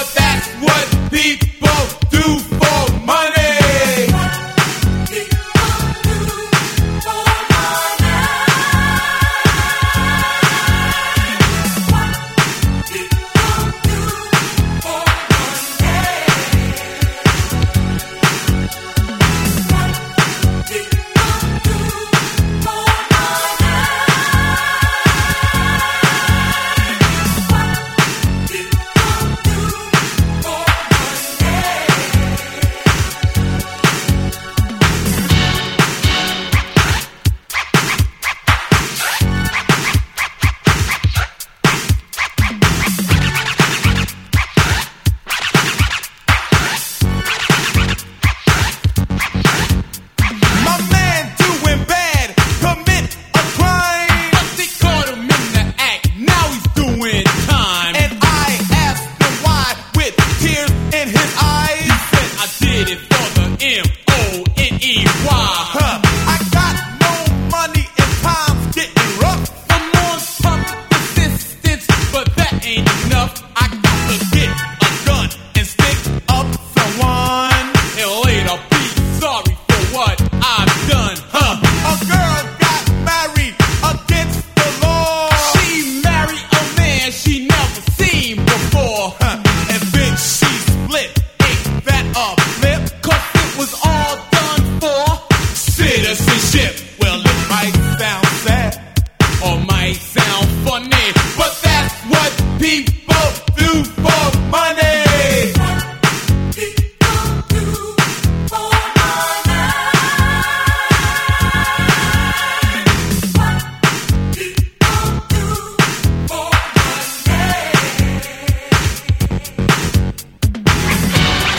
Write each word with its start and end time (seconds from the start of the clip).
but 0.00 0.14
that's 0.14 0.48
what 0.62 1.10
people 1.10 1.78
do 2.08 2.38
for 2.56 3.04
money. 3.04 3.39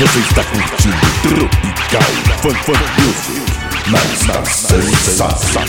Você 0.02 0.20
está 0.20 0.44
curtindo 0.46 1.48
Tropical 1.92 2.02
Fun 2.42 2.56
Fun 2.64 2.74
Music 2.98 3.92
na 3.92 4.00
estação 4.12 4.82
Sassa. 4.96 5.60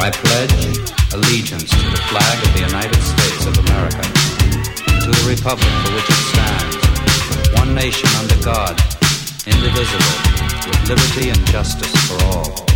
I 0.00 0.10
pledge 0.10 0.80
allegiance 1.12 1.68
to 1.68 1.90
the 1.90 2.00
flag 2.08 2.42
of 2.42 2.54
the 2.54 2.62
United 2.62 3.02
States 3.02 3.44
of 3.44 3.58
America 3.58 4.00
to 5.02 5.10
the 5.10 5.28
republic 5.28 5.68
for 5.84 5.92
which 5.92 6.08
it 6.08 6.16
stands, 6.32 7.58
one 7.58 7.74
nation 7.74 8.08
under 8.18 8.42
God, 8.42 8.80
indivisible 9.46 10.43
liberty 10.88 11.30
and 11.30 11.46
justice 11.46 11.94
for 12.08 12.22
all. 12.24 12.73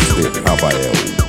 Grandmaster 0.00 0.42
Raphael. 0.46 1.19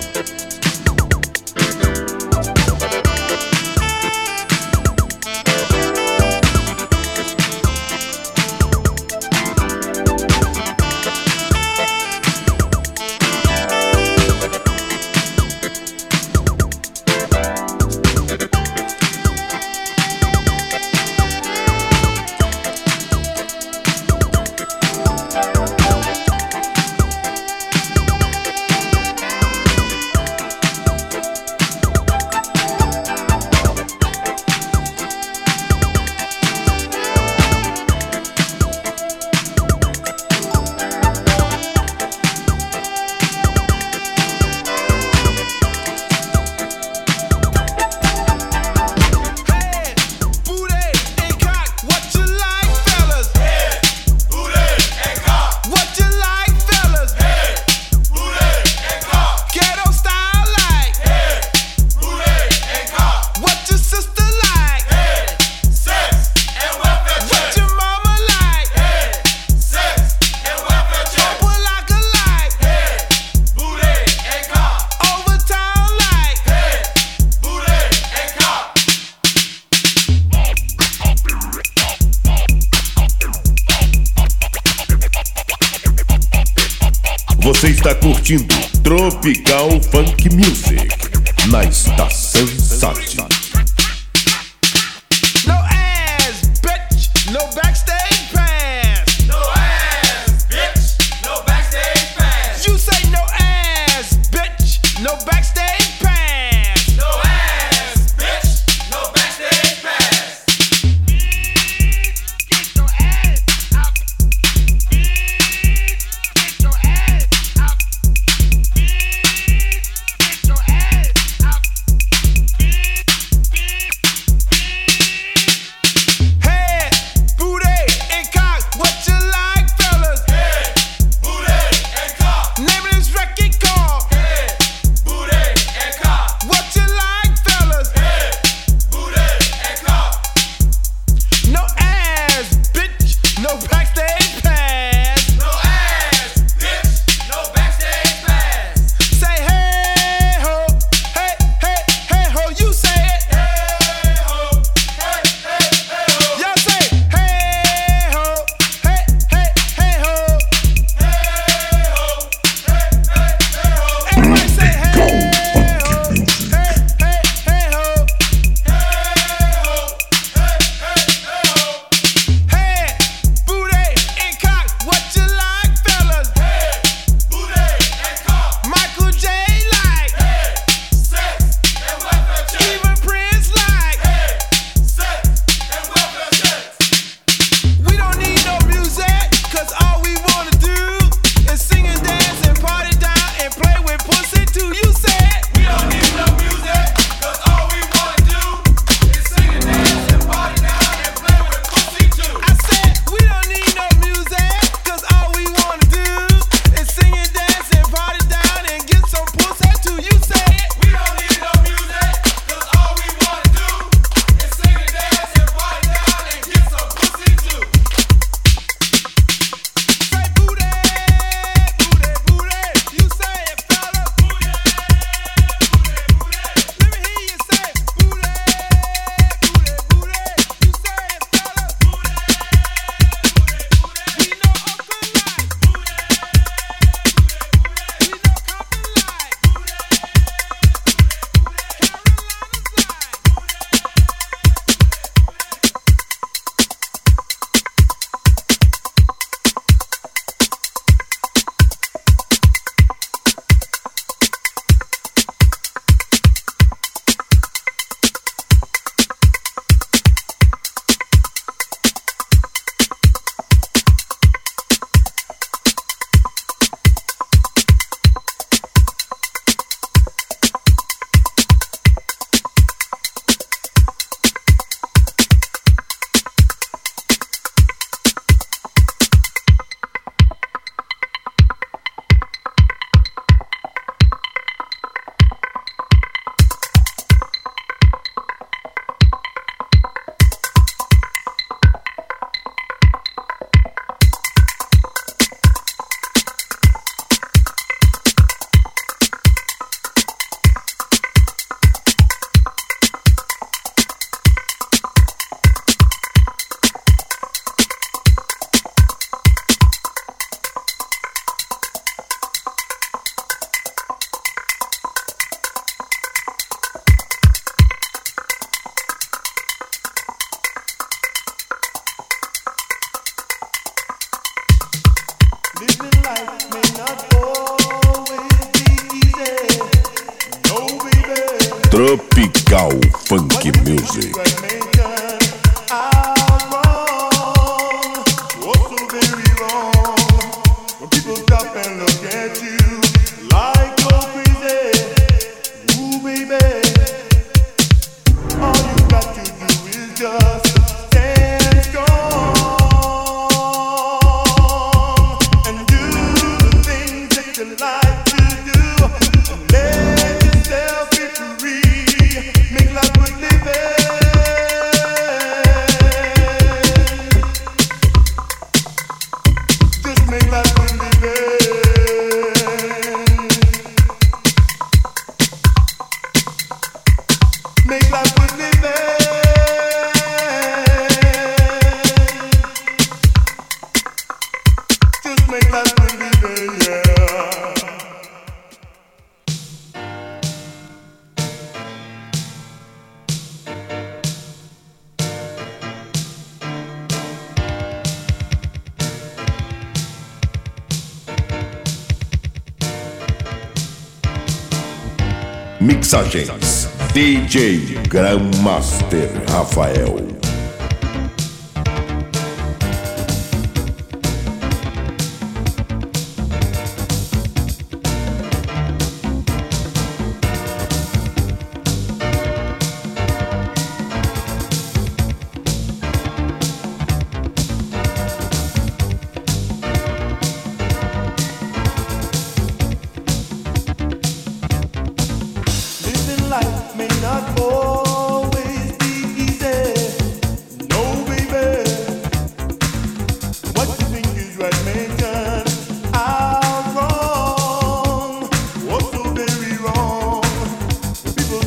Mixagens. 405.61 406.69
DJ 406.91 407.77
Grandmaster 407.87 409.09
Rafael 409.29 410.20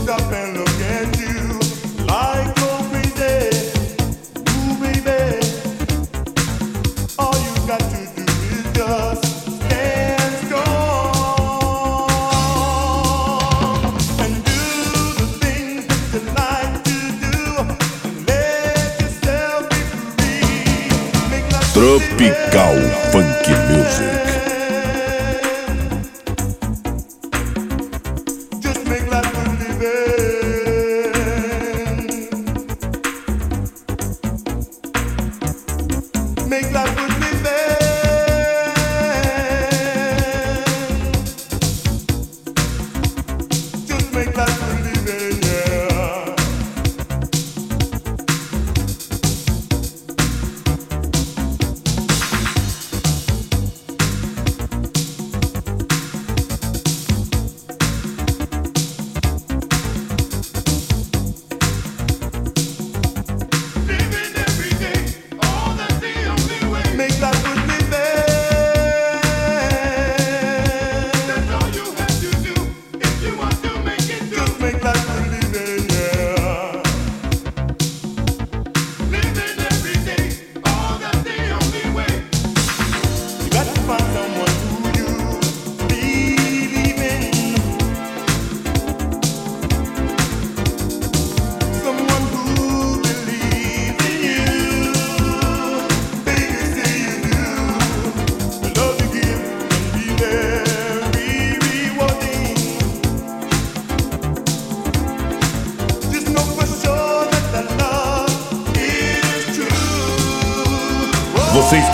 Tropical 0.05 0.54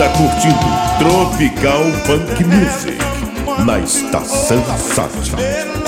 está 0.00 0.08
curtindo 0.16 0.56
Tropical 0.98 1.84
Funk 2.06 2.44
Music 2.44 2.98
na 3.66 3.80
Estação 3.80 4.64
Sátira. 4.78 5.79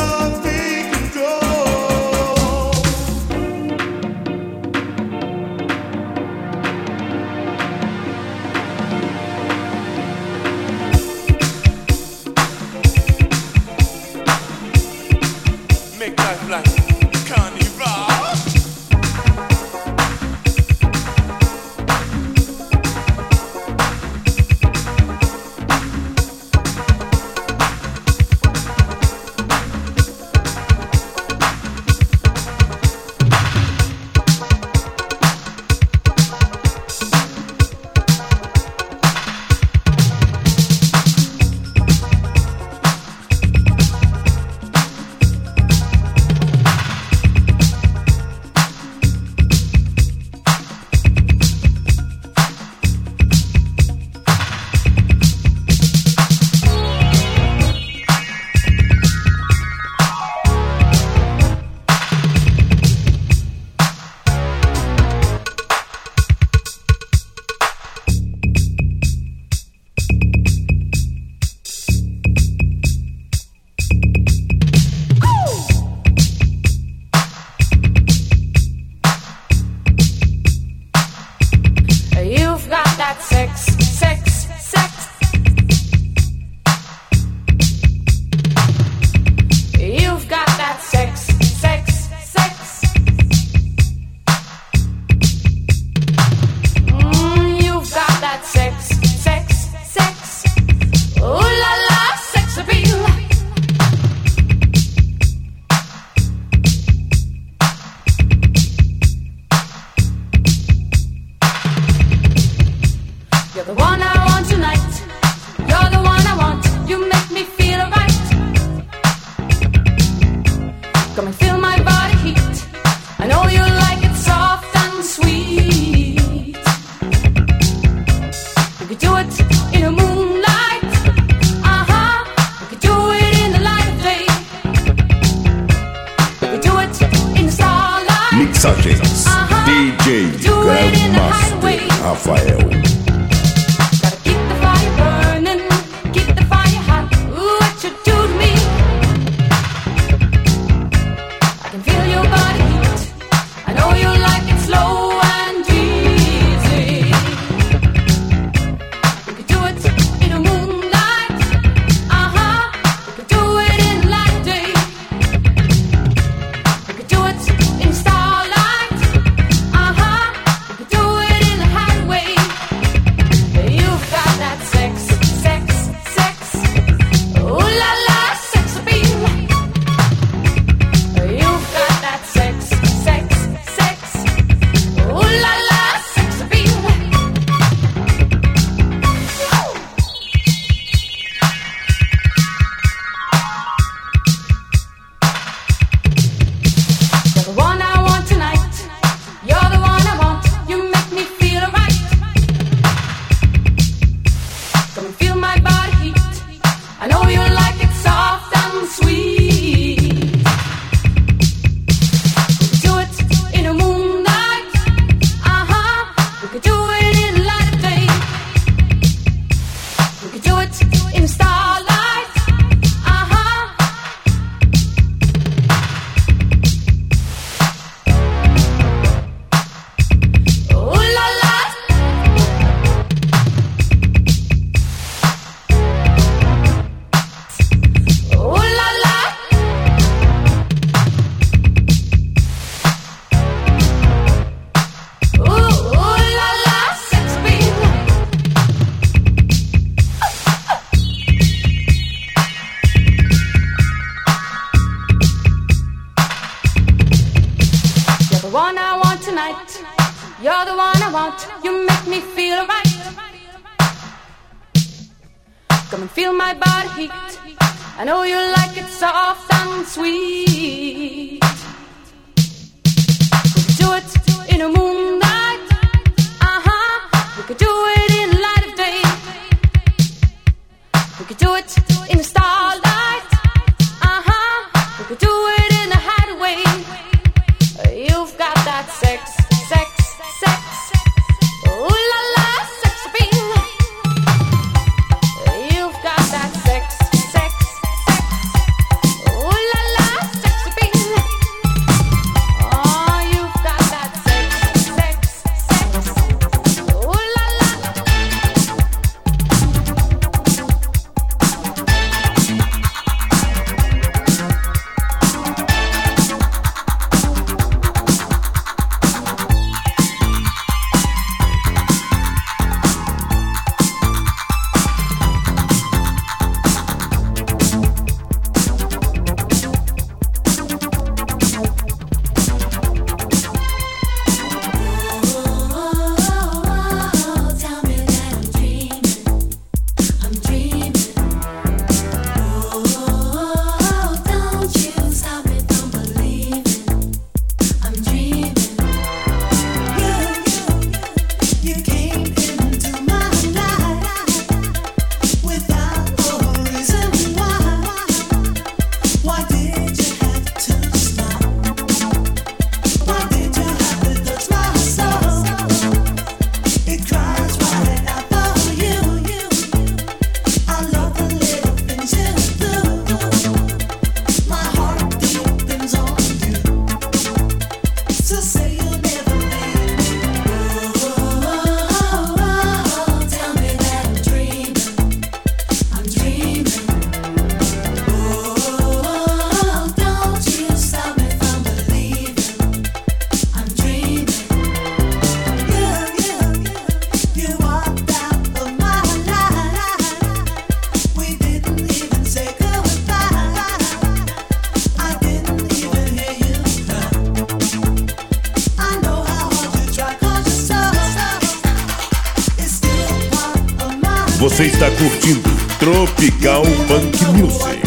Você 414.53 414.65
está 414.65 414.91
curtindo 414.91 415.49
Tropical 415.79 416.63
Funk 416.87 417.25
Music 417.41 417.81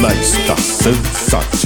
na 0.00 0.14
Estação 0.14 0.94
Sat. 1.12 1.65